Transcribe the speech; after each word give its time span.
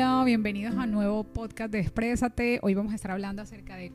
Hola, 0.00 0.22
bienvenidos 0.22 0.76
a 0.76 0.86
nuevo 0.86 1.24
podcast 1.24 1.72
de 1.72 1.80
Exprésate. 1.80 2.60
Hoy 2.62 2.72
vamos 2.72 2.92
a 2.92 2.94
estar 2.94 3.10
hablando 3.10 3.42
acerca 3.42 3.74
de 3.74 3.90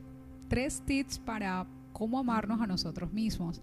tres 0.48 0.82
tips 0.84 1.18
para 1.18 1.66
cómo 1.94 2.18
amarnos 2.18 2.60
a 2.60 2.66
nosotros 2.66 3.10
mismos. 3.10 3.62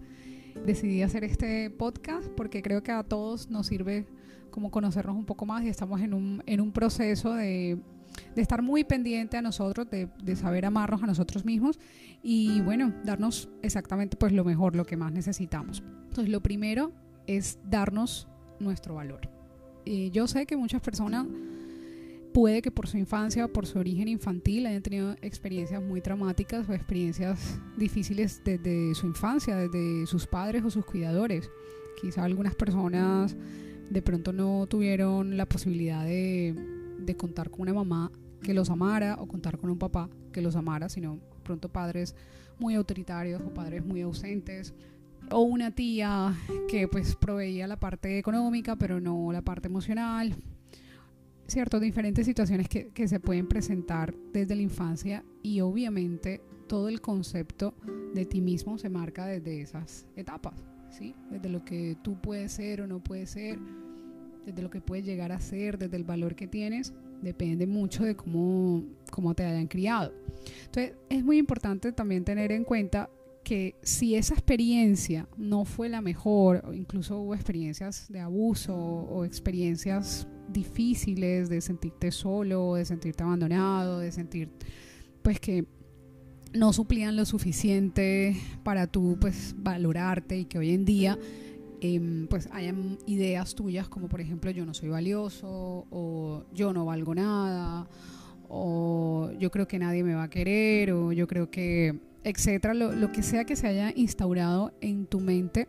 Decidí 0.66 1.02
hacer 1.02 1.22
este 1.22 1.70
podcast 1.70 2.26
porque 2.30 2.60
creo 2.60 2.82
que 2.82 2.90
a 2.90 3.04
todos 3.04 3.48
nos 3.48 3.68
sirve 3.68 4.08
como 4.50 4.72
conocernos 4.72 5.14
un 5.14 5.24
poco 5.24 5.46
más 5.46 5.62
y 5.62 5.68
estamos 5.68 6.00
en 6.00 6.14
un, 6.14 6.42
en 6.46 6.60
un 6.60 6.72
proceso 6.72 7.32
de, 7.32 7.78
estar 8.34 8.60
muy 8.60 8.82
pendiente 8.82 9.36
a 9.36 9.42
nosotros, 9.42 9.88
de, 9.88 10.08
de, 10.20 10.34
saber 10.34 10.66
amarnos 10.66 11.00
a 11.00 11.06
nosotros 11.06 11.44
mismos 11.44 11.78
y 12.24 12.60
bueno, 12.62 12.92
darnos 13.04 13.50
exactamente 13.62 14.16
pues 14.16 14.32
lo 14.32 14.42
mejor, 14.42 14.74
lo 14.74 14.84
que 14.84 14.96
más 14.96 15.12
necesitamos. 15.12 15.84
Entonces 16.08 16.28
lo 16.28 16.40
primero 16.40 16.90
es 17.28 17.60
darnos 17.70 18.26
nuestro 18.58 18.96
valor. 18.96 19.30
Eh, 19.84 20.10
yo 20.10 20.26
sé 20.26 20.44
que 20.44 20.56
muchas 20.56 20.80
personas 20.80 21.26
puede 22.32 22.62
que 22.62 22.70
por 22.70 22.86
su 22.86 22.96
infancia 22.96 23.44
o 23.44 23.48
por 23.48 23.66
su 23.66 23.78
origen 23.78 24.08
infantil 24.08 24.66
hayan 24.66 24.82
tenido 24.82 25.14
experiencias 25.22 25.82
muy 25.82 26.00
traumáticas 26.00 26.68
o 26.68 26.72
experiencias 26.72 27.60
difíciles 27.76 28.42
desde 28.44 28.94
su 28.94 29.06
infancia, 29.06 29.56
desde 29.56 30.06
sus 30.06 30.26
padres 30.26 30.64
o 30.64 30.70
sus 30.70 30.84
cuidadores. 30.84 31.50
Quizá 32.00 32.24
algunas 32.24 32.54
personas 32.54 33.36
de 33.90 34.02
pronto 34.02 34.32
no 34.32 34.66
tuvieron 34.66 35.36
la 35.36 35.46
posibilidad 35.46 36.04
de, 36.04 36.54
contar 37.16 37.50
con 37.50 37.62
una 37.62 37.74
mamá 37.74 38.10
que 38.42 38.54
los 38.54 38.70
amara 38.70 39.16
o 39.20 39.28
contar 39.28 39.58
con 39.58 39.70
un 39.70 39.78
papá 39.78 40.08
que 40.32 40.40
los 40.40 40.56
amara, 40.56 40.88
sino 40.88 41.20
pronto 41.42 41.68
padres 41.68 42.14
muy 42.58 42.74
autoritarios 42.74 43.42
o 43.42 43.52
padres 43.52 43.84
muy 43.84 44.00
ausentes 44.00 44.72
o 45.30 45.40
una 45.40 45.72
tía 45.72 46.34
que 46.68 46.88
pues 46.88 47.16
proveía 47.16 47.66
la 47.66 47.78
parte 47.78 48.18
económica 48.18 48.76
pero 48.76 49.00
no 49.00 49.32
la 49.32 49.42
parte 49.42 49.68
emocional 49.68 50.36
¿cierto? 51.46 51.80
Diferentes 51.80 52.26
situaciones 52.26 52.68
que, 52.68 52.88
que 52.88 53.08
se 53.08 53.20
pueden 53.20 53.46
presentar 53.46 54.14
desde 54.32 54.54
la 54.54 54.62
infancia 54.62 55.24
y 55.42 55.60
obviamente 55.60 56.40
todo 56.66 56.88
el 56.88 57.00
concepto 57.00 57.74
de 58.14 58.24
ti 58.24 58.40
mismo 58.40 58.78
se 58.78 58.88
marca 58.88 59.26
desde 59.26 59.60
esas 59.60 60.06
etapas, 60.16 60.54
¿sí? 60.90 61.14
Desde 61.30 61.48
lo 61.48 61.64
que 61.64 61.96
tú 62.02 62.20
puedes 62.20 62.52
ser 62.52 62.80
o 62.80 62.86
no 62.86 62.98
puedes 63.02 63.30
ser, 63.30 63.58
desde 64.46 64.62
lo 64.62 64.70
que 64.70 64.80
puedes 64.80 65.04
llegar 65.04 65.32
a 65.32 65.40
ser, 65.40 65.78
desde 65.78 65.96
el 65.96 66.04
valor 66.04 66.34
que 66.34 66.46
tienes, 66.46 66.92
depende 67.20 67.66
mucho 67.66 68.04
de 68.04 68.16
cómo, 68.16 68.84
cómo 69.10 69.34
te 69.34 69.44
hayan 69.44 69.66
criado. 69.66 70.12
Entonces 70.64 70.94
es 71.08 71.24
muy 71.24 71.38
importante 71.38 71.92
también 71.92 72.24
tener 72.24 72.52
en 72.52 72.64
cuenta 72.64 73.10
que 73.52 73.76
si 73.82 74.14
esa 74.14 74.32
experiencia 74.32 75.28
no 75.36 75.66
fue 75.66 75.90
la 75.90 76.00
mejor, 76.00 76.64
incluso 76.72 77.18
hubo 77.18 77.34
experiencias 77.34 78.10
de 78.10 78.18
abuso 78.18 78.74
o 78.74 79.26
experiencias 79.26 80.26
difíciles 80.48 81.50
de 81.50 81.60
sentirte 81.60 82.12
solo, 82.12 82.76
de 82.76 82.86
sentirte 82.86 83.22
abandonado, 83.22 83.98
de 83.98 84.10
sentir 84.10 84.48
pues 85.20 85.38
que 85.38 85.66
no 86.54 86.72
suplían 86.72 87.14
lo 87.14 87.26
suficiente 87.26 88.34
para 88.64 88.86
tú 88.86 89.18
pues 89.20 89.54
valorarte 89.58 90.38
y 90.38 90.44
que 90.46 90.56
hoy 90.56 90.70
en 90.70 90.86
día 90.86 91.18
eh, 91.82 92.26
pues 92.30 92.48
hayan 92.52 92.96
ideas 93.06 93.54
tuyas 93.54 93.86
como 93.86 94.08
por 94.08 94.22
ejemplo 94.22 94.50
yo 94.50 94.64
no 94.64 94.72
soy 94.72 94.88
valioso 94.88 95.86
o 95.90 96.46
yo 96.54 96.72
no 96.72 96.86
valgo 96.86 97.14
nada 97.14 97.86
o 98.48 99.30
yo 99.38 99.50
creo 99.50 99.68
que 99.68 99.78
nadie 99.78 100.02
me 100.04 100.14
va 100.14 100.22
a 100.22 100.30
querer 100.30 100.92
o 100.92 101.12
yo 101.12 101.26
creo 101.26 101.50
que 101.50 102.11
etcétera, 102.24 102.74
lo, 102.74 102.92
lo 102.92 103.12
que 103.12 103.22
sea 103.22 103.44
que 103.44 103.56
se 103.56 103.66
haya 103.66 103.92
instaurado 103.94 104.72
en 104.80 105.06
tu 105.06 105.20
mente, 105.20 105.68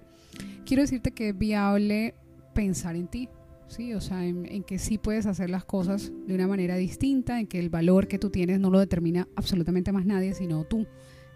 quiero 0.65 0.81
decirte 0.81 1.11
que 1.11 1.29
es 1.29 1.37
viable 1.37 2.15
pensar 2.53 2.95
en 2.95 3.07
ti, 3.07 3.29
¿sí? 3.67 3.93
O 3.93 4.01
sea, 4.01 4.25
en, 4.25 4.45
en, 4.45 4.63
que 4.63 4.79
sí 4.79 4.97
puedes 4.97 5.25
hacer 5.25 5.49
las 5.49 5.65
cosas 5.65 6.11
de 6.27 6.35
una 6.35 6.47
manera 6.47 6.75
distinta, 6.75 7.39
en 7.39 7.47
que 7.47 7.59
el 7.59 7.69
valor 7.69 8.07
que 8.07 8.19
tú 8.19 8.29
tienes 8.29 8.59
no 8.59 8.69
lo 8.69 8.79
determina 8.79 9.27
absolutamente 9.35 9.91
más 9.91 10.05
nadie, 10.05 10.33
sino 10.33 10.63
tú. 10.63 10.85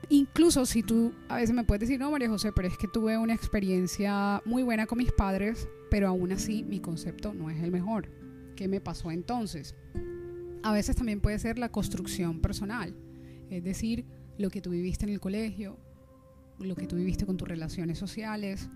Incluso 0.10 0.66
si 0.66 0.84
tú 0.84 1.12
a 1.28 1.36
veces 1.36 1.54
me 1.54 1.64
puedes 1.64 1.82
decir, 1.82 2.00
no, 2.00 2.12
María 2.12 2.30
José, 2.30 2.52
pero 2.54 2.68
es 2.68 2.78
que 2.78 2.88
tuve 2.88 3.18
una 3.18 3.34
experiencia 3.34 4.42
muy 4.46 4.64
buena 4.64 4.86
con 4.86 5.00
mis 5.00 5.12
padres, 5.12 5.68
pero 5.90 6.08
aún 6.08 6.32
así 6.32 6.64
mi 6.64 6.80
concepto 6.80 7.34
no 7.34 7.50
es 7.50 7.62
el 7.62 7.72
mejor. 7.72 8.10
¿Qué 8.56 8.68
me 8.68 8.80
pasó 8.80 9.12
entonces? 9.12 9.76
A 10.64 10.72
veces 10.72 10.96
también 10.96 11.20
puede 11.20 11.40
ser 11.40 11.60
la 11.60 11.70
construcción 11.70 12.40
personal, 12.40 12.96
es 13.50 13.64
decir, 13.64 14.06
lo 14.38 14.50
que 14.50 14.62
tú 14.62 14.72
viviste 14.72 15.06
en 15.06 15.12
el 15.12 15.20
colegio, 15.20 15.78
lo 16.60 16.76
que 16.76 16.88
tú 16.88 16.96
viviste 16.96 17.26
con 17.26 17.38
tus 17.38 17.48
relaciones 17.48 17.98
sociales, 17.98 18.70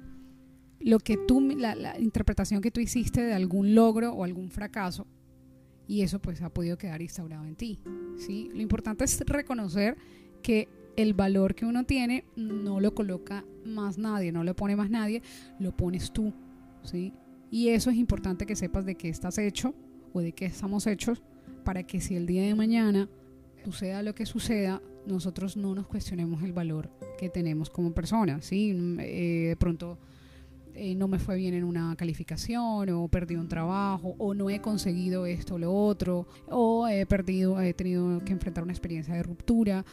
lo 0.80 1.00
que 1.00 1.18
tú, 1.18 1.42
la, 1.42 2.00
interpretación 2.00 2.62
que 2.62 2.72
tú 2.72 2.80
hiciste 2.80 3.22
de 3.22 3.34
algún 3.34 3.76
logro 3.76 4.14
o 4.14 4.24
algún 4.24 4.50
fracaso, 4.50 5.06
y 5.88 6.02
eso 6.02 6.20
pues 6.20 6.42
ha 6.42 6.50
podido 6.50 6.78
quedar 6.78 7.02
instaurado 7.02 7.46
en 7.46 7.56
ti. 7.56 7.80
¿sí? 8.18 8.50
Lo 8.54 8.62
importante 8.62 9.04
es 9.04 9.20
reconocer 9.22 9.98
que 10.42 10.70
el 10.96 11.14
valor 11.14 11.56
que 11.56 11.66
uno 11.66 11.84
tiene 11.86 12.26
no 12.36 12.80
lo 12.80 12.94
coloca 12.94 13.46
más 13.66 13.98
nadie, 13.98 14.32
no 14.32 14.44
lo 14.44 14.56
pone 14.56 14.76
más 14.76 14.90
nadie, 14.90 15.22
lo 15.60 15.76
pones 15.76 16.12
tú. 16.12 16.34
¿sí? 16.84 17.14
Y 17.50 17.70
eso 17.70 17.90
es 17.90 17.98
importante 17.98 18.46
que 18.46 18.56
sepas 18.56 18.86
de 18.86 18.96
qué 18.96 19.10
estás 19.10 19.38
hecho 19.38 19.76
o 20.14 20.22
de 20.22 20.32
qué 20.32 20.46
estamos 20.46 20.88
hechos 20.88 21.22
para 21.64 21.84
que 21.84 22.00
si 22.02 22.16
el 22.16 22.26
día 22.26 22.44
de 22.44 22.56
mañana 22.56 23.10
suceda 23.64 24.04
lo 24.04 24.14
que 24.16 24.26
suceda, 24.26 24.82
nosotros 25.06 25.58
no 25.58 25.74
nos 25.76 25.88
cuestionemos 25.88 26.44
el 26.44 26.54
valor 26.54 26.90
que 27.18 27.30
tenemos 27.30 27.70
como 27.70 27.94
personas. 27.94 28.46
¿sí? 28.46 28.76
Eh, 29.00 29.48
de 29.50 29.56
pronto 29.56 29.98
eh, 30.74 30.96
no 30.96 31.08
me 31.08 31.20
fue 31.20 31.36
bien 31.36 31.54
en 31.54 31.64
una 31.64 31.96
calificación 31.96 32.90
o 32.90 33.08
perdí 33.08 33.36
un 33.36 33.48
trabajo 33.48 34.16
o 34.18 34.34
no 34.34 34.50
he 34.50 34.62
conseguido 34.62 35.26
esto 35.26 35.56
o 35.56 35.60
lo 35.60 35.74
otro 35.74 36.28
o 36.48 36.88
he 36.88 37.06
perdido, 37.06 37.60
he 37.60 37.74
tenido 37.74 38.20
que 38.24 38.32
enfrentar 38.32 38.64
una 38.64 38.74
experiencia 38.74 39.14
de 39.14 39.24
ruptura 39.24 39.86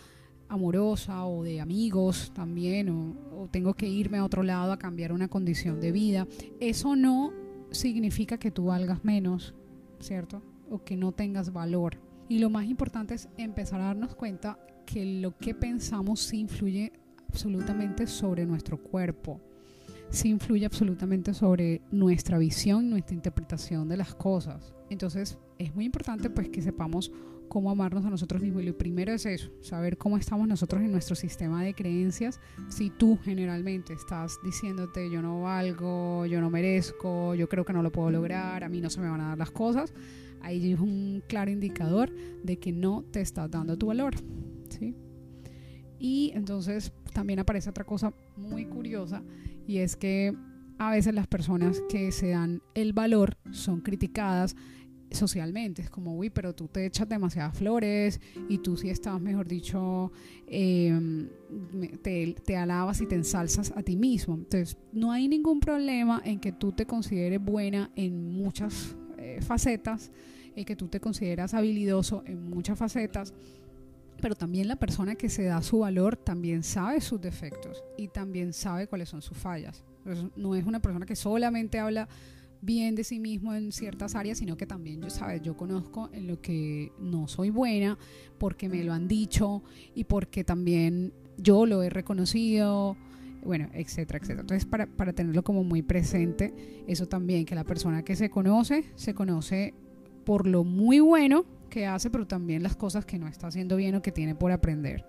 amorosa 0.49 1.27
o 1.27 1.43
de 1.43 1.61
amigos 1.61 2.33
también 2.35 2.89
o, 2.89 3.17
o 3.37 3.49
tengo 3.49 3.75
que 3.75 3.87
irme 3.87 4.19
a 4.19 4.25
otro 4.25 4.43
lado 4.43 4.73
a 4.73 4.79
cambiar 4.79 5.13
una 5.13 5.29
condición 5.29 5.81
de 5.81 5.93
vida. 5.93 6.27
Eso 6.61 6.97
no 6.97 7.33
significa 7.71 8.39
que 8.39 8.51
tú 8.51 8.67
valgas 8.67 9.05
menos, 9.05 9.55
¿cierto? 10.01 10.43
O 10.71 10.85
que 10.85 10.97
no 10.97 11.13
tengas 11.13 11.53
valor. 11.53 11.99
Y 12.29 12.39
lo 12.39 12.51
más 12.51 12.67
importante 12.67 13.15
es 13.15 13.29
empezar 13.37 13.81
a 13.81 13.85
darnos 13.85 14.15
cuenta 14.15 14.59
que 14.85 15.05
lo 15.21 15.37
que 15.37 15.55
pensamos 15.55 16.21
sí 16.21 16.41
influye 16.41 16.93
absolutamente 17.29 18.07
sobre 18.07 18.47
nuestro 18.47 18.83
cuerpo 18.83 19.41
sí 20.11 20.29
influye 20.29 20.67
absolutamente 20.67 21.35
sobre 21.35 21.83
nuestra 21.91 22.39
visión, 22.39 22.91
nuestra 22.91 23.15
interpretación 23.15 23.89
de 23.89 23.97
las 23.97 24.15
cosas. 24.15 24.75
Entonces 24.91 25.39
es 25.59 25.75
muy 25.75 25.85
importante 25.85 26.31
pues 26.31 26.49
que 26.49 26.63
sepamos 26.63 27.13
cómo 27.49 27.71
amarnos 27.71 28.05
a 28.05 28.11
nosotros 28.11 28.43
mismos. 28.43 28.63
Y 28.63 28.67
lo 28.67 28.77
primero 28.77 29.13
es 29.13 29.27
eso, 29.27 29.51
saber 29.61 29.99
cómo 29.99 30.17
estamos 30.17 30.49
nosotros 30.49 30.83
en 30.83 30.93
nuestro 30.93 31.15
sistema 31.15 31.63
de 31.63 31.75
creencias. 31.75 32.41
Si 32.69 32.91
tú 32.91 33.19
generalmente 33.23 33.93
estás 33.93 34.39
diciéndote 34.45 35.11
yo 35.11 35.23
no 35.23 35.43
valgo, 35.43 36.27
yo 36.27 36.41
no 36.41 36.51
merezco, 36.51 37.35
yo 37.35 37.49
creo 37.49 37.65
que 37.65 37.73
no 37.73 37.83
lo 37.83 37.93
puedo 37.93 38.11
lograr, 38.11 38.65
a 38.65 38.69
mí 38.69 38.81
no 38.81 38.91
se 38.91 39.01
me 39.01 39.09
van 39.09 39.21
a 39.21 39.29
dar 39.29 39.39
las 39.39 39.51
cosas, 39.51 39.93
ahí 40.43 40.73
es 40.73 40.81
un 40.81 41.23
claro 41.29 41.51
indicador 41.51 42.13
de 42.43 42.59
que 42.59 42.73
no 42.73 43.05
te 43.11 43.21
estás 43.21 43.51
dando 43.51 43.77
tu 43.77 43.87
valor. 43.87 44.15
¿sí? 44.69 44.95
Y 45.99 46.33
entonces 46.35 46.93
también 47.13 47.39
aparece 47.39 47.71
otra 47.71 47.85
cosa 47.85 48.13
muy 48.37 48.67
curiosa 48.67 49.23
y 49.67 49.79
es 49.79 49.97
que 49.97 50.35
a 50.79 50.91
veces 50.91 51.13
las 51.15 51.27
personas 51.27 51.83
que 51.89 52.13
se 52.13 52.29
dan 52.31 52.63
el 52.75 52.93
valor 52.93 53.37
son 53.51 53.81
criticadas 53.81 54.55
socialmente. 55.11 55.83
Es 55.83 55.91
como, 55.91 56.17
uy, 56.17 56.31
pero 56.31 56.55
tú 56.55 56.69
te 56.69 56.87
echas 56.87 57.09
demasiadas 57.09 57.57
flores 57.57 58.21
y 58.49 58.59
tú 58.59 58.77
sí 58.77 58.91
estás, 58.91 59.21
mejor 59.21 59.49
dicho, 59.49 60.13
eh, 60.47 61.27
te, 62.03 62.35
te, 62.45 62.57
alabas 62.57 63.01
y 63.01 63.07
te 63.07 63.15
ensalzas 63.15 63.73
a 63.77 63.83
ti 63.83 63.97
mismo. 63.97 64.35
Entonces, 64.35 64.77
no 64.93 65.11
hay 65.13 65.29
ningún 65.29 65.61
problema 65.61 66.21
en 66.25 66.41
que 66.41 66.53
tú 66.53 66.73
te 66.73 66.87
consideres 66.87 67.43
buena 67.43 67.91
en 67.97 68.33
muchas 68.35 68.97
eh, 69.37 69.43
facetas, 69.43 70.11
en 70.57 70.65
que 70.65 70.77
tú 70.77 70.89
te 70.89 71.01
consideras 71.01 71.55
habilidoso 71.55 72.23
en 72.27 72.49
muchas 72.51 72.79
facetas 72.79 73.33
pero 74.21 74.35
también 74.35 74.69
la 74.69 74.77
persona 74.77 75.15
que 75.15 75.29
se 75.29 75.45
da 75.45 75.63
su 75.63 75.81
valor 75.81 76.17
también 76.17 76.63
sabe 76.63 77.01
sus 77.01 77.21
defectos 77.21 77.85
y 77.97 78.09
también 78.09 78.53
sabe 78.53 78.87
cuáles 78.87 79.09
son 79.09 79.23
sus 79.23 79.37
fallas. 79.37 79.85
No 80.37 80.55
es 80.55 80.65
una 80.65 80.81
persona 80.81 81.07
que 81.07 81.17
solamente 81.17 81.79
habla 81.79 82.09
bien 82.61 82.95
de 82.97 83.05
sí 83.05 83.21
mismo 83.21 83.55
en 83.55 83.71
ciertas 83.71 84.15
áreas, 84.15 84.39
sino 84.39 84.57
que 84.57 84.67
también 84.67 85.01
yo 85.01 85.11
sabes, 85.11 85.43
yo 85.43 85.57
conozco 85.57 86.11
en 86.13 86.27
lo 86.27 86.41
que 86.41 86.91
no 86.99 87.29
soy 87.29 87.51
buena 87.51 87.97
porque 88.39 88.69
me 88.69 88.83
lo 88.83 88.93
han 88.93 89.07
dicho 89.07 89.63
y 89.95 90.05
porque 90.05 90.43
también 90.43 91.13
yo 91.37 91.67
lo 91.67 91.83
he 91.83 91.91
reconocido, 91.91 92.97
bueno, 93.45 93.69
etcétera, 93.73 94.19
etcétera. 94.19 94.41
Entonces, 94.43 94.67
para, 94.67 94.87
para 94.87 95.13
tenerlo 95.13 95.43
como 95.43 95.65
muy 95.65 95.83
presente, 95.83 96.85
eso 96.87 97.07
también, 97.07 97.45
que 97.45 97.55
la 97.55 97.65
persona 97.65 98.03
que 98.03 98.17
se 98.17 98.31
conoce, 98.31 98.85
se 98.95 99.15
conoce 99.15 99.75
por 100.25 100.47
lo 100.47 100.65
muy 100.65 101.01
bueno 101.01 101.45
que 101.71 101.87
hace, 101.87 102.11
pero 102.11 102.27
también 102.27 102.63
las 102.63 102.77
cosas 102.77 103.05
que 103.05 103.19
no 103.19 103.29
está 103.29 103.49
haciendo 103.49 103.77
bien 103.77 103.95
o 103.95 104.03
que 104.03 104.13
tiene 104.13 104.35
por 104.35 104.53
aprender. 104.53 105.05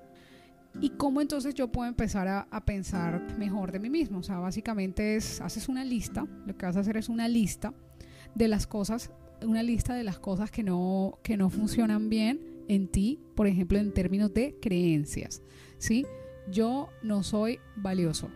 ¿Y 0.82 0.92
cómo 0.92 1.20
entonces 1.20 1.56
yo 1.56 1.72
puedo 1.72 1.90
empezar 1.90 2.28
a, 2.28 2.66
pensar 2.66 3.38
mejor 3.38 3.72
de 3.72 3.80
mí 3.80 3.90
mismo? 3.90 4.20
O 4.20 4.24
sea, 4.24 4.40
básicamente 4.40 5.16
es, 5.16 5.42
haces 5.42 5.68
una 5.68 5.84
lista, 5.84 6.26
lo 6.46 6.56
que 6.56 6.66
vas 6.66 6.78
a 6.78 6.82
hacer 6.82 6.98
es 6.98 7.10
una 7.10 7.28
lista 7.28 7.74
de 8.36 8.48
las 8.48 8.68
cosas 8.68 9.12
una 9.42 9.64
lista 9.64 9.94
de 9.96 10.04
las 10.04 10.20
cosas 10.20 10.52
que 10.52 10.64
no, 10.64 11.18
que 11.24 11.38
no 11.38 11.50
funcionan 11.50 12.10
bien 12.10 12.42
en 12.68 12.88
ti, 12.88 13.20
por 13.36 13.48
ejemplo, 13.48 13.78
en 13.78 13.94
términos 13.94 14.34
de 14.34 14.58
creencias. 14.62 15.42
¿sí? 15.78 16.06
Yo 16.52 16.90
no 17.02 17.24
soy 17.24 17.60
valioso. 17.76 18.30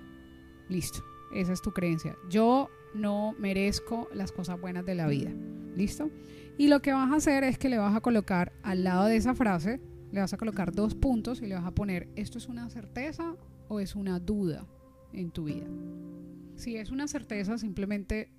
Listo, 0.69 1.03
esa 1.33 1.53
es 1.53 1.61
tu 1.61 1.71
creencia. 1.71 2.15
Yo 2.29 2.69
no 2.93 3.35
merezco 3.39 4.07
las 4.13 4.31
cosas 4.31 4.59
buenas 4.59 4.85
de 4.85 4.95
la 4.95 5.07
vida. 5.07 5.31
¿Listo? 5.75 6.09
Y 6.57 6.67
lo 6.67 6.81
que 6.81 6.93
vas 6.93 7.11
a 7.11 7.15
hacer 7.15 7.43
es 7.43 7.57
que 7.57 7.69
le 7.69 7.77
vas 7.77 7.95
a 7.95 8.01
colocar 8.01 8.53
al 8.61 8.83
lado 8.83 9.05
de 9.05 9.15
esa 9.15 9.33
frase, 9.33 9.81
le 10.11 10.19
vas 10.19 10.33
a 10.33 10.37
colocar 10.37 10.71
dos 10.71 10.93
puntos 10.93 11.41
y 11.41 11.47
le 11.47 11.55
vas 11.55 11.65
a 11.65 11.71
poner, 11.71 12.07
¿esto 12.15 12.37
es 12.37 12.47
una 12.47 12.69
certeza 12.69 13.35
o 13.67 13.79
es 13.79 13.95
una 13.95 14.19
duda 14.19 14.67
en 15.11 15.31
tu 15.31 15.45
vida? 15.45 15.65
Si 16.55 16.77
es 16.77 16.91
una 16.91 17.07
certeza, 17.07 17.57
simplemente, 17.57 18.29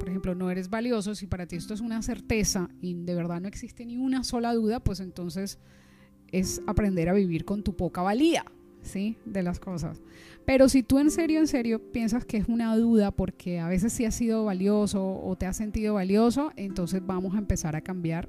por 0.00 0.08
ejemplo, 0.08 0.34
no 0.34 0.50
eres 0.50 0.68
valioso, 0.68 1.14
si 1.14 1.28
para 1.28 1.46
ti 1.46 1.54
esto 1.54 1.74
es 1.74 1.80
una 1.80 2.02
certeza 2.02 2.68
y 2.80 2.94
de 2.94 3.14
verdad 3.14 3.40
no 3.40 3.46
existe 3.46 3.86
ni 3.86 3.96
una 3.96 4.24
sola 4.24 4.52
duda, 4.52 4.80
pues 4.80 4.98
entonces 4.98 5.60
es 6.32 6.60
aprender 6.66 7.08
a 7.08 7.12
vivir 7.12 7.44
con 7.44 7.62
tu 7.62 7.76
poca 7.76 8.02
valía, 8.02 8.44
¿sí? 8.82 9.16
De 9.24 9.42
las 9.42 9.60
cosas. 9.60 10.02
Pero 10.44 10.68
si 10.68 10.82
tú 10.82 10.98
en 10.98 11.10
serio, 11.10 11.38
en 11.38 11.46
serio 11.46 11.92
piensas 11.92 12.24
que 12.24 12.36
es 12.36 12.48
una 12.48 12.76
duda 12.76 13.10
porque 13.10 13.60
a 13.60 13.68
veces 13.68 13.92
sí 13.92 14.04
has 14.04 14.14
sido 14.14 14.44
valioso 14.44 15.20
o 15.22 15.36
te 15.36 15.46
has 15.46 15.56
sentido 15.56 15.94
valioso, 15.94 16.52
entonces 16.56 17.00
vamos 17.04 17.34
a 17.34 17.38
empezar 17.38 17.76
a 17.76 17.80
cambiar 17.80 18.28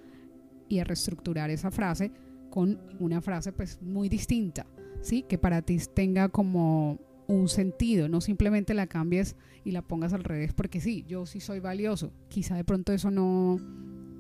y 0.69 0.79
a 0.79 0.83
reestructurar 0.83 1.49
esa 1.49 1.71
frase 1.71 2.11
con 2.49 2.79
una 2.99 3.21
frase 3.21 3.51
pues 3.51 3.81
muy 3.81 4.09
distinta, 4.09 4.67
¿sí? 5.01 5.25
Que 5.27 5.37
para 5.37 5.61
ti 5.61 5.77
tenga 5.93 6.29
como 6.29 6.99
un 7.27 7.47
sentido, 7.47 8.09
no 8.09 8.21
simplemente 8.21 8.73
la 8.73 8.87
cambies 8.87 9.35
y 9.63 9.71
la 9.71 9.81
pongas 9.81 10.13
al 10.13 10.23
revés 10.23 10.53
porque 10.53 10.81
sí, 10.81 11.03
yo 11.07 11.25
sí 11.25 11.39
soy 11.39 11.59
valioso. 11.59 12.11
Quizá 12.29 12.55
de 12.55 12.63
pronto 12.63 12.93
eso 12.93 13.09
no, 13.09 13.57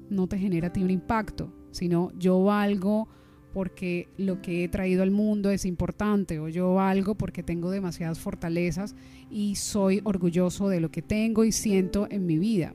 no 0.09 0.27
te 0.27 0.37
genera 0.37 0.69
a 0.69 0.73
ti 0.73 0.83
un 0.83 0.89
impacto, 0.89 1.53
sino 1.71 2.11
yo 2.17 2.43
valgo 2.43 3.07
porque 3.53 4.09
lo 4.17 4.41
que 4.41 4.63
he 4.63 4.67
traído 4.67 5.03
al 5.03 5.11
mundo 5.11 5.51
es 5.51 5.63
importante 5.65 6.39
o 6.39 6.49
yo 6.49 6.73
valgo 6.73 7.15
porque 7.15 7.43
tengo 7.43 7.69
demasiadas 7.69 8.19
fortalezas 8.19 8.95
y 9.29 9.55
soy 9.55 10.01
orgulloso 10.03 10.69
de 10.69 10.79
lo 10.79 10.89
que 10.89 11.01
tengo 11.01 11.43
y 11.43 11.51
siento 11.51 12.07
en 12.09 12.25
mi 12.25 12.39
vida. 12.39 12.73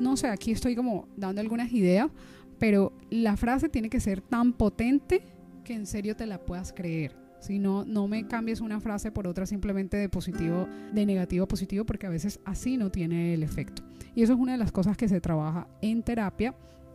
No 0.00 0.16
sé, 0.16 0.26
aquí 0.26 0.50
estoy 0.50 0.74
como 0.74 1.08
dando 1.16 1.40
algunas 1.40 1.72
ideas, 1.72 2.10
pero 2.58 2.92
la 3.08 3.36
frase 3.36 3.68
tiene 3.68 3.88
que 3.88 4.00
ser 4.00 4.20
tan 4.20 4.52
potente 4.52 5.22
que 5.64 5.74
en 5.74 5.86
serio 5.86 6.16
te 6.16 6.26
la 6.26 6.44
puedas 6.44 6.72
creer. 6.72 7.16
Si 7.40 7.58
no, 7.58 7.84
no 7.84 8.08
me 8.08 8.26
cambies 8.26 8.60
una 8.60 8.80
frase 8.80 9.12
por 9.12 9.26
otra 9.26 9.46
simplemente 9.46 9.96
de 9.96 10.08
positivo, 10.08 10.66
de 10.92 11.06
negativo 11.06 11.44
a 11.44 11.48
positivo, 11.48 11.84
porque 11.84 12.06
a 12.06 12.10
veces 12.10 12.40
así 12.44 12.76
no 12.76 12.90
tiene 12.90 13.34
el 13.34 13.42
efecto. 13.42 13.82
Y 14.14 14.22
eso 14.22 14.32
es 14.32 14.38
una 14.38 14.52
de 14.52 14.58
las 14.58 14.72
cosas 14.72 14.96
que 14.96 15.08
se 15.08 15.20
trabaja 15.20 15.68
en 15.82 16.02
terapia. 16.02 16.54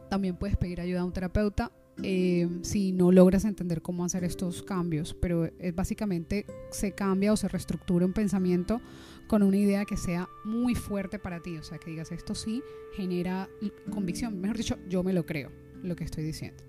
También 0.10 0.36
puedes 0.36 0.57
pedir 0.57 0.81
ayuda 0.81 1.01
a 1.01 1.06
un 1.06 1.13
terapeuta 1.13 1.72
eh, 2.04 2.48
si 2.62 2.92
no 2.92 3.12
logras 3.12 3.46
entender 3.46 3.82
cómo 3.82 4.06
hacer 4.06 4.24
estos 4.24 4.64
cambios, 4.64 5.14
pero 5.14 5.46
es 5.60 5.76
básicamente 5.76 6.46
se 6.72 6.94
cambia 6.94 7.34
o 7.34 7.38
se 7.38 7.48
reestructura 7.48 8.06
un 8.06 8.14
pensamiento 8.14 8.82
con 9.28 9.44
una 9.44 9.58
idea 9.58 9.86
que 9.86 9.98
sea 9.98 10.28
muy 10.44 10.76
fuerte 10.76 11.20
para 11.20 11.42
ti, 11.42 11.58
o 11.58 11.64
sea, 11.64 11.78
que 11.78 11.92
digas 11.92 12.12
esto 12.12 12.36
sí 12.36 12.62
genera 12.94 13.50
convicción, 13.90 14.40
mejor 14.40 14.58
dicho, 14.58 14.78
yo 14.90 15.04
me 15.04 15.14
lo 15.14 15.26
creo, 15.26 15.52
lo 15.84 15.96
que 15.96 16.04
estoy 16.04 16.24
diciendo. 16.24 16.64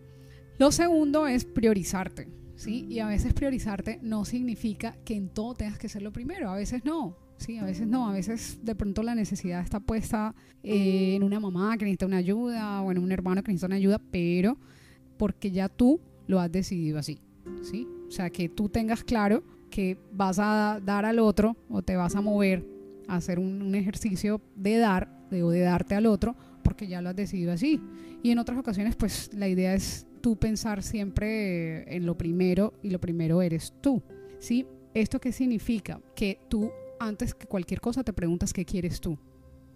Lo 0.59 0.71
segundo 0.71 1.27
es 1.27 1.45
priorizarte, 1.45 2.29
¿sí? 2.57 2.87
Y 2.89 3.01
a 3.01 3.07
veces 3.07 3.33
priorizarte 3.35 3.99
no 4.03 4.25
significa 4.25 4.97
que 5.05 5.15
en 5.15 5.29
todo 5.29 5.55
tengas 5.55 5.79
que 5.79 5.89
ser 5.89 6.03
lo 6.03 6.13
primero, 6.13 6.51
a 6.51 6.57
veces 6.57 6.85
no, 6.85 7.17
Sí, 7.43 7.59
a 7.59 7.65
veces 7.65 7.89
no, 7.89 8.09
a 8.09 8.13
veces 8.13 8.61
de 8.63 8.77
pronto 8.77 9.03
la 9.03 9.17
necesidad 9.17 9.63
está 9.63 9.81
puesta 9.81 10.33
eh, 10.63 11.17
en 11.17 11.25
una 11.25 11.41
mamá 11.41 11.77
que 11.77 11.85
necesita 11.85 12.07
una 12.07 12.19
ayuda 12.19 12.81
o 12.83 12.93
en 12.93 12.99
un 12.99 13.11
hermano 13.11 13.43
que 13.43 13.51
necesita 13.51 13.67
una 13.67 13.77
ayuda, 13.77 14.01
pero 14.13 14.59
porque 15.23 15.53
ya 15.53 15.69
tú 15.69 16.01
lo 16.27 16.41
has 16.41 16.51
decidido 16.51 16.99
así, 16.99 17.21
¿sí? 17.63 17.87
O 18.09 18.11
sea, 18.11 18.29
que 18.29 18.49
tú 18.49 18.69
tengas 18.69 19.05
claro 19.05 19.45
que 19.71 19.97
vas 20.13 20.41
a 20.41 20.81
dar 20.85 21.05
al 21.05 21.21
otro 21.21 21.57
o 21.69 21.81
te 21.81 21.95
vas 21.95 22.17
a 22.17 22.21
mover 22.21 22.67
a 23.07 23.15
hacer 23.15 23.39
un, 23.39 23.73
ejercicio 23.77 24.41
de 24.57 24.79
dar 24.79 25.29
de, 25.31 25.45
o 25.45 25.51
de 25.51 25.61
darte 25.61 25.95
al 25.95 26.07
otro 26.07 26.35
porque 26.65 26.89
ya 26.89 27.01
lo 27.01 27.11
has 27.11 27.15
decidido 27.15 27.53
así. 27.53 27.81
Y 28.21 28.33
en 28.33 28.41
otras 28.41 28.59
ocasiones, 28.59 28.97
pues 28.97 29.31
la 29.33 29.47
idea 29.47 29.75
es 29.75 30.09
tú 30.23 30.35
pensar 30.35 30.83
siempre 30.83 31.95
en 31.95 32.05
lo 32.05 32.19
primero 32.19 32.75
y 32.83 32.91
lo 32.91 33.01
primero 33.01 33.43
eres 33.43 33.75
tú, 33.81 34.03
¿sí? 34.41 34.67
¿Esto 34.93 35.21
qué 35.21 35.31
significa? 35.31 36.01
Que 36.17 36.41
tú 36.49 36.69
antes 36.99 37.33
que 37.33 37.47
cualquier 37.47 37.81
cosa 37.81 38.03
te 38.03 38.13
preguntas 38.13 38.53
qué 38.53 38.65
quieres 38.65 39.01
tú. 39.01 39.17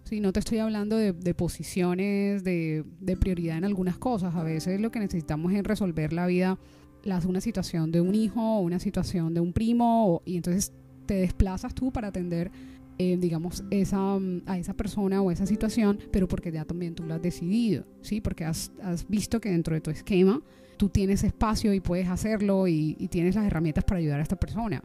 Sí, 0.07 0.21
no 0.21 0.31
te 0.31 0.39
estoy 0.39 0.59
hablando 0.59 0.95
de, 0.95 1.33
posiciones, 1.33 2.41
de, 2.45 2.85
prioridad 3.19 3.57
en 3.57 3.65
algunas 3.65 3.97
cosas. 3.97 4.35
A 4.35 4.43
veces 4.43 4.79
lo 4.79 4.89
que 4.89 4.99
necesitamos 4.99 5.51
es 5.51 5.61
resolver 5.63 6.13
la 6.13 6.25
vida, 6.27 6.57
las, 7.03 7.25
una 7.25 7.41
situación 7.41 7.91
de 7.91 7.99
un 7.99 8.15
hijo 8.15 8.41
o 8.41 8.61
una 8.61 8.79
situación 8.79 9.33
de 9.33 9.41
un 9.41 9.51
primo, 9.51 10.21
y 10.23 10.37
entonces 10.37 10.71
te 11.05 11.15
desplazas 11.15 11.75
tú 11.75 11.91
para 11.91 12.07
atender, 12.07 12.51
eh, 12.97 13.17
digamos, 13.19 13.65
esa, 13.69 14.17
a 14.45 14.57
esa 14.57 14.73
persona 14.75 15.21
o 15.21 15.29
esa 15.29 15.45
situación, 15.45 15.99
pero 16.09 16.29
porque 16.29 16.53
ya 16.53 16.63
también 16.63 16.95
tú 16.95 17.03
lo 17.03 17.13
has 17.13 17.21
decidido, 17.21 17.83
¿sí? 18.01 18.21
Porque 18.21 18.45
has, 18.45 18.71
visto 19.09 19.41
que 19.41 19.51
dentro 19.51 19.75
de 19.75 19.81
tu 19.81 19.91
esquema 19.91 20.41
tú 20.77 20.87
tienes 20.87 21.25
espacio 21.25 21.73
y 21.73 21.81
puedes 21.81 22.07
hacerlo 22.07 22.69
y 22.69 22.95
tienes 23.11 23.35
las 23.35 23.45
herramientas 23.45 23.83
para 23.83 23.99
ayudar 23.99 24.21
a 24.21 24.23
esta 24.23 24.37
persona. 24.37 24.81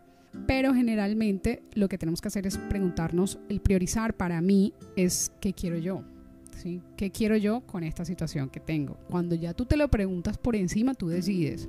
Pero 0.47 0.75
generalmente 0.75 1.63
lo 1.75 1.89
que 1.89 1.99
tenemos 1.99 2.21
que 2.21 2.29
hacer 2.29 2.47
es 2.47 2.57
preguntarnos, 2.57 3.39
el 3.49 3.61
priorizar 3.61 4.17
para 4.17 4.41
mí 4.41 4.73
es 4.97 5.31
qué 5.41 5.53
quiero 5.53 5.79
yo. 5.79 6.05
¿Sí? 6.57 6.81
¿Qué 6.97 7.11
quiero 7.11 7.37
yo 7.37 7.63
con 7.63 7.83
esta 7.83 8.05
situación 8.05 8.49
que 8.49 8.61
tengo? 8.61 8.99
Cuando 9.09 9.35
ya 9.35 9.55
tú 9.55 9.65
te 9.65 9.77
lo 9.77 9.89
preguntas 9.89 10.39
por 10.39 10.55
encima, 10.55 10.95
tú 10.95 11.09
decides. 11.09 11.69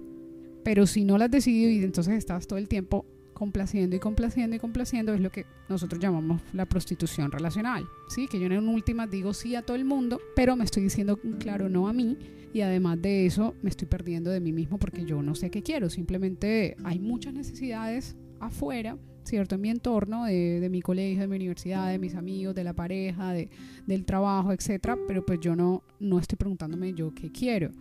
Pero 0.63 0.86
si 0.86 1.04
no 1.04 1.18
lo 1.18 1.25
has 1.25 1.31
decidido 1.31 1.71
y 1.71 1.83
entonces 1.83 2.15
estás 2.15 2.48
todo 2.48 2.60
el 2.60 2.68
tiempo 2.68 3.06
complaciendo 3.33 3.95
y 3.95 4.00
complaciendo 4.00 4.56
y 4.56 4.60
complaciendo, 4.60 5.13
es 5.13 5.19
lo 5.19 5.31
que 5.31 5.45
nosotros 5.68 6.00
llamamos 6.00 6.42
la 6.54 6.66
prostitución 6.66 7.31
relacional. 7.31 7.86
¿sí? 8.07 8.27
Que 8.27 8.39
yo 8.39 8.45
en 8.45 8.68
última 8.68 9.07
digo 9.07 9.33
sí 9.33 9.56
a 9.56 9.63
todo 9.63 9.75
el 9.75 9.86
mundo, 9.86 10.19
pero 10.36 10.56
me 10.56 10.63
estoy 10.63 10.83
diciendo 10.83 11.19
claro 11.39 11.69
no 11.69 11.88
a 11.88 11.94
mí. 11.94 12.18
Y 12.54 12.62
además 12.62 13.01
de 13.01 13.25
eso, 13.25 13.56
me 13.63 13.69
estoy 13.69 13.88
perdiendo 13.88 14.30
de 14.30 14.39
mí 14.39 14.54
mismo 14.54 14.77
porque 14.77 15.06
yo 15.06 15.24
no 15.24 15.33
sé 15.33 15.50
qué 15.50 15.63
quiero. 15.63 15.89
Simplemente 15.89 16.75
hay 16.83 17.00
muchas 17.00 17.33
necesidades 17.33 18.16
afuera, 18.48 18.98
¿cierto? 19.24 19.56
En 19.56 19.62
mi 19.62 19.69
entorno, 19.69 20.25
de, 20.25 20.68
mi 20.69 20.81
colegio, 20.81 21.22
de 21.22 21.28
mi 21.28 21.36
universidad, 21.38 21.90
de 21.90 22.00
mis 22.00 22.16
amigos, 22.16 22.56
de 22.56 22.63
la 22.63 22.74
pareja, 22.74 23.34
de, 23.34 23.50
del 23.88 24.06
trabajo, 24.06 24.51
etcétera, 24.51 24.98
pero 25.07 25.25
pues 25.25 25.40
yo 25.40 25.56
no, 25.56 25.83
no 26.00 26.19
estoy 26.19 26.38
preguntándome 26.38 26.94
yo 26.94 27.14
qué 27.14 27.31
quiero. 27.31 27.71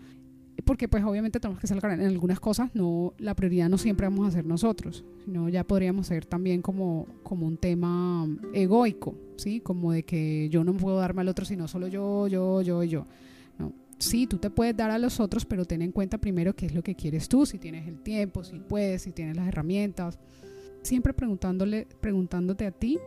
Porque 0.64 0.86
pues 0.86 1.02
obviamente 1.02 1.40
tenemos 1.40 1.60
que 1.60 1.66
ser 1.66 1.78
en 1.84 2.00
algunas 2.02 2.38
cosas, 2.38 2.70
no, 2.74 3.14
la 3.18 3.34
prioridad 3.34 3.68
no 3.68 3.78
siempre 3.78 4.06
vamos 4.06 4.28
a 4.28 4.30
ser 4.30 4.44
nosotros, 4.44 5.04
sino 5.24 5.48
ya 5.48 5.64
podríamos 5.64 6.06
ser 6.06 6.24
también 6.26 6.62
como, 6.62 7.06
como 7.22 7.46
un 7.46 7.56
tema 7.56 8.28
egoico, 8.52 9.14
¿sí? 9.36 9.60
Como 9.60 9.92
de 9.92 10.04
que 10.04 10.48
yo 10.50 10.62
no 10.62 10.74
puedo 10.74 10.98
darme 10.98 11.22
al 11.22 11.28
otro, 11.28 11.44
sino 11.44 11.66
solo 11.66 11.88
yo, 11.88 12.28
yo, 12.28 12.60
yo 12.62 12.84
yo. 12.84 13.06
No, 13.58 13.72
sí, 13.98 14.26
tú 14.26 14.36
te 14.36 14.50
puedes 14.50 14.76
dar 14.76 14.90
a 14.90 14.98
los 14.98 15.18
otros, 15.18 15.44
pero 15.46 15.64
ten 15.64 15.82
en 15.82 15.90
cuenta 15.90 16.18
primero 16.18 16.54
qué 16.54 16.66
es 16.66 16.74
lo 16.74 16.82
que 16.82 16.94
quieres 16.94 17.28
tú, 17.28 17.44
si 17.44 17.58
tienes 17.58 17.88
el 17.88 18.00
tiempo, 18.00 18.44
si 18.44 18.60
puedes, 18.60 19.02
si 19.02 19.10
tienes 19.10 19.36
las 19.36 19.48
herramientas, 19.48 20.18
siempre 20.82 21.12
preguntándole, 21.14 21.86
preguntándote 22.00 22.66
a 22.66 22.72
ti, 22.72 22.98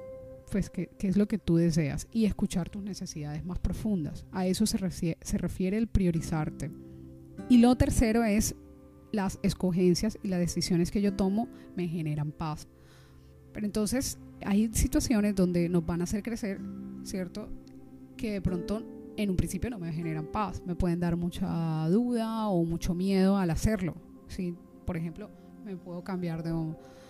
pues 0.51 0.69
qué, 0.69 0.89
qué, 0.97 1.07
es 1.07 1.17
lo 1.17 1.27
que 1.27 1.37
tú 1.37 1.57
deseas 1.57 2.07
y 2.11 2.25
escuchar 2.25 2.69
tus 2.69 2.83
necesidades 2.83 3.43
más 3.45 3.59
profundas. 3.59 4.25
A 4.31 4.47
eso 4.47 4.65
se 4.65 4.77
refiere, 4.77 5.17
se 5.21 5.37
refiere 5.37 5.77
el 5.77 5.87
priorizarte. 5.87 6.71
Y 7.49 7.57
lo 7.57 7.75
tercero 7.75 8.23
es 8.23 8.55
las 9.11 9.39
escogencias 9.43 10.17
y 10.23 10.27
las 10.27 10.39
decisiones 10.39 10.91
que 10.91 11.01
yo 11.01 11.13
tomo 11.13 11.47
me 11.75 11.87
generan 11.87 12.31
paz. 12.31 12.67
Pero 13.53 13.65
entonces 13.65 14.17
hay 14.45 14.69
situaciones 14.73 15.35
donde 15.35 15.69
nos 15.69 15.85
van 15.85 16.01
a 16.01 16.03
hacer 16.03 16.21
crecer, 16.21 16.59
¿cierto? 17.03 17.47
Que 18.17 18.33
de 18.33 18.41
pronto 18.41 18.83
en 19.17 19.29
un 19.29 19.35
principio 19.35 19.69
no 19.69 19.79
me 19.79 19.93
generan 19.93 20.25
paz, 20.25 20.61
me 20.65 20.75
pueden 20.75 20.99
dar 20.99 21.15
mucha 21.15 21.87
duda 21.89 22.47
o 22.49 22.63
mucho 22.65 22.93
miedo 22.93 23.37
al 23.37 23.49
hacerlo. 23.49 23.95
¿sí? 24.27 24.55
Por 24.85 24.97
ejemplo, 24.97 25.29
me 25.63 25.75
puedo 25.75 26.03
cambiar 26.03 26.43
de 26.43 26.51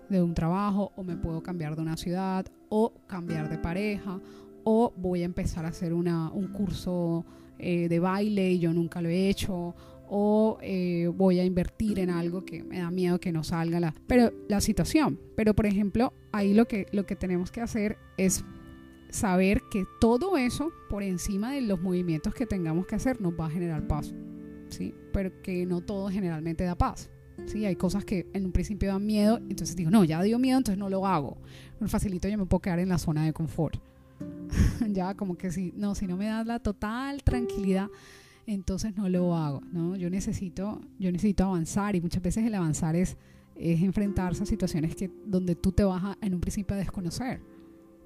de 0.10 0.22
un 0.22 0.34
trabajo 0.34 0.92
o 0.96 1.04
me 1.04 1.16
puedo 1.16 1.42
cambiar 1.42 1.76
de 1.76 1.82
una 1.82 1.98
ciudad 1.98 2.46
o 2.70 2.94
cambiar 3.08 3.50
de 3.50 3.58
pareja 3.58 4.20
o 4.64 4.94
voy 4.98 5.22
a 5.22 5.26
empezar 5.26 5.66
a 5.66 5.70
hacer 5.70 5.94
una, 5.94 6.32
un 6.32 6.48
curso 6.48 7.26
eh, 7.60 7.88
de 7.88 8.00
baile 8.00 8.52
y 8.52 8.60
yo 8.60 8.74
nunca 8.74 9.02
lo 9.02 9.10
he 9.10 9.30
hecho 9.30 9.76
o 10.10 10.58
eh, 10.62 11.12
voy 11.16 11.40
a 11.40 11.46
invertir 11.46 12.00
en 12.00 12.10
algo 12.10 12.46
que 12.46 12.64
me 12.64 12.80
da 12.80 12.92
miedo 12.92 13.20
que 13.20 13.32
no 13.32 13.44
salga 13.44 13.80
la, 13.80 13.94
pero 14.08 14.32
la 14.48 14.62
situación. 14.62 15.20
Pero 15.36 15.56
por 15.56 15.66
ejemplo, 15.66 16.14
ahí 16.32 16.54
lo 16.54 16.68
que, 16.68 16.88
lo 16.92 17.06
que 17.06 17.16
tenemos 17.16 17.52
que 17.52 17.62
hacer 17.62 17.98
es 18.18 18.44
saber 19.10 19.62
que 19.72 19.86
todo 20.00 20.38
eso 20.38 20.72
por 20.90 21.02
encima 21.02 21.54
de 21.54 21.62
los 21.62 21.82
movimientos 21.82 22.34
que 22.34 22.46
tengamos 22.46 22.86
que 22.86 22.96
hacer 22.96 23.22
nos 23.22 23.34
va 23.34 23.48
a 23.48 23.50
generar 23.50 23.88
paz. 23.88 24.14
¿sí? 24.70 24.94
Pero 25.14 25.42
que 25.42 25.66
no 25.66 25.82
todo 25.82 26.10
generalmente 26.10 26.64
da 26.64 26.76
paz. 26.76 27.10
¿Sí? 27.46 27.65
Hay 27.65 27.75
cosas 27.75 28.06
que 28.06 28.27
en 28.34 28.46
un 28.46 28.51
principio 28.51 28.89
dan 28.89 29.06
miedo, 29.06 29.38
entonces 29.50 29.75
digo, 29.75 29.89
no, 29.89 30.04
ya 30.04 30.22
dio 30.22 30.39
miedo, 30.39 30.58
entonces 30.58 30.80
no 30.80 30.89
lo 30.89 31.06
hago. 31.08 31.38
Facilito 31.88 32.27
yo 32.27 32.38
me 32.38 32.46
puedo 32.46 32.62
quedar 32.62 32.80
en 32.80 32.89
la 32.89 32.98
zona 32.98 33.25
de 33.25 33.34
confort. 33.34 33.80
ya 34.89 35.15
como 35.15 35.38
que 35.38 35.51
si 35.51 35.74
no, 35.75 35.96
si 35.96 36.08
no 36.08 36.18
me 36.18 36.27
das 36.27 36.46
la 36.46 36.60
total 36.60 37.24
tranquilidad 37.24 37.89
entonces 38.48 38.96
no 38.96 39.10
lo 39.10 39.36
hago, 39.36 39.62
¿no? 39.72 39.96
Yo 39.96 40.10
necesito, 40.10 40.82
yo 41.00 41.12
necesito 41.12 41.46
avanzar 41.46 41.96
y 41.96 42.01
muchas 42.01 42.22
veces 42.22 42.46
el 42.46 42.54
avanzar 42.54 42.96
es, 42.96 43.18
es 43.56 43.82
enfrentarse 43.82 44.44
a 44.44 44.46
situaciones 44.46 44.96
que, 44.96 45.10
donde 45.25 45.56
tú 45.56 45.72
te 45.72 45.84
vas 45.84 46.04
a, 46.04 46.18
en 46.22 46.36
un 46.36 46.42
principio 46.42 46.75
a 46.75 46.80
desconocer. 46.80 47.42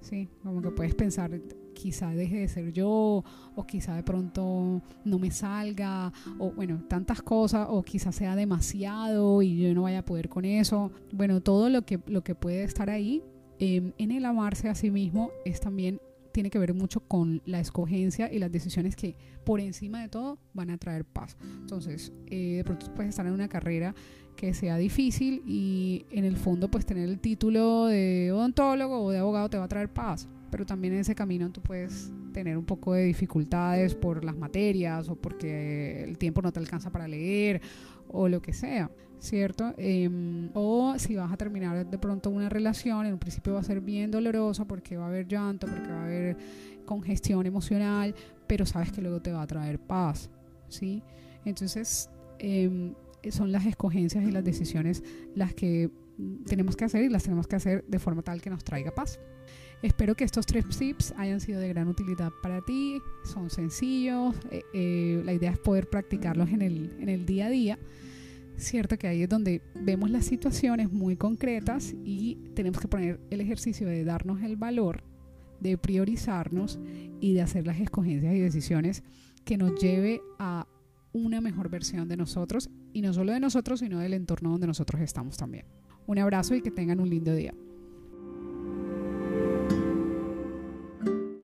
Sí, 0.02 0.30
como 0.44 0.62
que 0.62 0.72
puedes 0.72 0.96
pensar, 0.96 1.32
quizá 1.80 2.10
deje 2.14 2.40
de 2.40 2.48
ser 2.50 2.74
yo, 2.74 3.24
o 3.56 3.66
quizá 3.66 3.96
de 3.96 4.04
pronto 4.04 4.82
no 5.06 5.20
me 5.20 5.32
salga, 5.32 6.12
o 6.38 6.52
bueno, 6.52 6.84
tantas 6.90 7.22
cosas, 7.22 7.68
o 7.70 7.84
quizá 7.84 8.12
sea 8.12 8.36
demasiado 8.36 9.42
y 9.42 9.62
yo 9.62 9.74
no 9.74 9.84
vaya 9.84 10.00
a 10.00 10.06
poder 10.06 10.28
con 10.28 10.44
eso. 10.44 10.92
Bueno, 11.14 11.42
todo 11.42 11.70
lo 11.70 11.84
que, 11.84 12.00
lo 12.08 12.22
que 12.22 12.36
puede 12.36 12.64
estar 12.64 12.90
ahí 12.90 13.24
em, 13.60 13.94
en 13.98 14.12
el 14.12 14.26
amarse 14.26 14.68
a 14.68 14.76
sí 14.76 14.92
mismo 14.92 15.32
es 15.46 15.62
también 15.62 16.02
tiene 16.34 16.50
que 16.50 16.60
ver 16.60 16.74
mucho 16.74 17.00
con 17.00 17.42
la 17.46 17.60
escogencia 17.60 18.32
y 18.32 18.40
las 18.40 18.52
decisiones 18.52 18.96
que 18.96 19.16
por 19.46 19.60
encima 19.60 20.02
de 20.02 20.10
todo 20.10 20.38
van 20.54 20.70
a 20.70 20.78
traer 20.78 21.06
paz. 21.06 21.38
Entonces, 21.62 22.12
eh, 22.28 22.58
de 22.58 22.64
pronto 22.64 22.94
puedes 22.94 23.10
estar 23.10 23.26
en 23.26 23.34
una 23.34 23.48
carrera 23.48 23.96
que 24.36 24.54
sea 24.54 24.78
difícil 24.78 25.42
y 25.46 26.06
en 26.12 26.24
el 26.26 26.38
fondo 26.38 26.70
pues 26.70 26.86
tener 26.86 27.10
el 27.10 27.20
título 27.20 27.88
de 27.88 28.32
odontólogo 28.32 29.02
o 29.04 29.12
de 29.12 29.18
abogado 29.18 29.50
te 29.50 29.58
va 29.58 29.66
a 29.66 29.68
traer 29.68 29.90
paz, 29.90 30.30
pero 30.50 30.66
también 30.66 30.94
en 30.94 31.00
ese 31.02 31.16
camino 31.16 31.52
tú 31.52 31.62
puedes 31.62 32.12
tener 32.34 32.58
un 32.58 32.66
poco 32.66 32.94
de 32.94 33.04
dificultades 33.04 33.96
por 33.96 34.24
las 34.24 34.36
materias 34.36 35.10
o 35.10 35.16
porque 35.16 36.04
el 36.04 36.18
tiempo 36.18 36.42
no 36.42 36.52
te 36.52 36.60
alcanza 36.60 36.92
para 36.92 37.08
leer 37.08 37.62
o 38.08 38.28
lo 38.28 38.42
que 38.42 38.54
sea, 38.54 38.92
¿cierto? 39.20 39.74
Em, 39.78 40.50
o 40.54 40.96
si 40.98 41.16
vas 41.16 41.32
a 41.32 41.38
terminar 41.38 41.86
de 41.86 41.98
pronto 41.98 42.30
una 42.30 42.50
relación, 42.50 43.06
en 43.06 43.14
un 43.14 43.20
principio 43.20 43.54
va 43.54 43.60
a 43.60 43.64
ser 43.64 43.82
bien 43.82 44.12
dolorosa 44.12 44.66
porque 44.66 44.98
va 44.98 45.06
a 45.06 45.08
haber 45.10 45.28
llanto, 45.28 45.68
porque 45.68 45.90
va 45.90 46.02
a 46.02 46.04
haber 46.06 46.38
congestión 46.86 47.46
emocional, 47.46 48.16
pero 48.48 48.66
sabes 48.66 48.92
que 48.92 49.02
luego 49.02 49.22
te 49.22 49.32
va 49.32 49.44
a 49.44 49.48
traer 49.48 49.80
paz, 49.80 50.30
¿sí? 50.70 51.04
Entonces, 51.46 52.10
eh, 52.40 52.94
son 53.30 53.52
las 53.52 53.66
escogencias 53.66 54.24
y 54.24 54.32
las 54.32 54.44
decisiones 54.44 55.04
las 55.36 55.54
que 55.54 55.92
tenemos 56.46 56.76
que 56.76 56.86
hacer 56.86 57.04
y 57.04 57.10
las 57.10 57.24
tenemos 57.24 57.48
que 57.48 57.56
hacer 57.56 57.86
de 57.88 58.00
forma 58.00 58.22
tal 58.22 58.42
que 58.42 58.50
nos 58.50 58.64
traiga 58.64 58.92
paz. 58.92 59.20
Espero 59.82 60.14
que 60.14 60.26
estos 60.26 60.46
tres 60.46 60.66
tips 60.68 61.14
hayan 61.18 61.40
sido 61.40 61.62
de 61.62 61.70
gran 61.70 61.88
utilidad 61.88 62.32
para 62.44 62.62
ti. 62.62 63.02
Son 63.24 63.50
sencillos. 63.50 64.36
Eh, 64.52 64.64
eh, 64.74 65.22
la 65.24 65.34
idea 65.34 65.52
es 65.52 65.60
poder 65.60 65.90
practicarlos 65.90 66.50
en 66.50 66.62
el, 66.62 66.98
en 67.00 67.08
el 67.08 67.26
día 67.26 67.46
a 67.46 67.50
día. 67.50 67.80
Cierto 68.58 68.98
que 68.98 69.08
ahí 69.08 69.24
es 69.24 69.30
donde 69.30 69.62
vemos 69.76 70.12
las 70.12 70.26
situaciones 70.26 70.92
muy 70.92 71.16
concretas 71.16 71.96
y 72.04 72.36
tenemos 72.56 72.82
que 72.82 72.90
poner 72.90 73.22
el 73.30 73.40
ejercicio 73.40 73.88
de 73.88 74.04
darnos 74.04 74.42
el 74.42 74.58
valor, 74.58 75.02
de 75.62 75.78
priorizarnos 75.78 76.78
y 77.22 77.34
de 77.34 77.42
hacer 77.42 77.66
las 77.66 77.80
escogencias 77.80 78.34
y 78.34 78.40
decisiones 78.40 79.04
que 79.46 79.58
nos 79.58 79.80
lleve 79.80 80.22
a 80.40 80.68
una 81.14 81.40
mejor 81.40 81.70
versión 81.70 82.10
de 82.10 82.18
nosotros 82.18 82.70
y 82.92 83.02
no 83.02 83.14
solo 83.14 83.32
de 83.32 83.40
nosotros, 83.40 83.80
sino 83.80 84.00
del 84.00 84.14
entorno 84.14 84.52
donde 84.52 84.68
nosotros 84.68 85.02
estamos 85.02 85.38
también. 85.38 85.66
Un 86.06 86.20
abrazo 86.20 86.54
y 86.54 86.62
que 86.62 86.70
tengan 86.70 87.00
un 87.00 87.10
lindo 87.10 87.34
día. 87.34 87.54